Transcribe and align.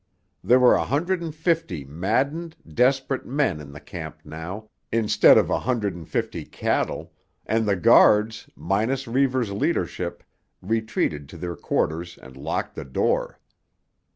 There 0.43 0.57
were 0.59 0.73
a 0.73 0.83
hundred 0.83 1.21
and 1.21 1.35
fifty 1.35 1.85
maddened, 1.85 2.55
desperate 2.67 3.23
men 3.27 3.59
in 3.59 3.71
the 3.71 3.79
camp 3.79 4.17
now, 4.25 4.69
instead 4.91 5.37
of 5.37 5.51
a 5.51 5.59
hundred 5.59 5.93
and 5.93 6.09
fifty 6.09 6.43
cattle; 6.43 7.13
and 7.45 7.67
the 7.67 7.75
guards, 7.75 8.49
minus 8.55 9.07
Reivers' 9.07 9.51
leadership, 9.51 10.23
retreated 10.59 11.29
to 11.29 11.37
their 11.37 11.55
quarters 11.55 12.17
and 12.19 12.35
locked 12.35 12.73
the 12.73 12.83
door. 12.83 13.37